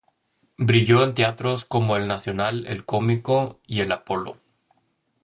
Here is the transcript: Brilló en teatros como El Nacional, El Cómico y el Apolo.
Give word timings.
Brilló 0.57 1.03
en 1.03 1.13
teatros 1.13 1.63
como 1.63 1.95
El 1.95 2.07
Nacional, 2.07 2.65
El 2.65 2.85
Cómico 2.85 3.59
y 3.67 3.81
el 3.81 3.91
Apolo. 3.91 4.37